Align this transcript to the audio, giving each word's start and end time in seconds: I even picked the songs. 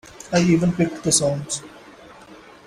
I 0.33 0.39
even 0.39 0.73
picked 0.73 1.03
the 1.03 1.11
songs. 1.11 1.61